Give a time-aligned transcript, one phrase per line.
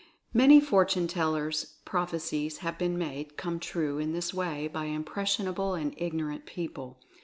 [0.33, 5.93] Many fortune tellers' prophecies have been made come true in this way by impressionable and
[5.95, 6.99] ignorant peo ple.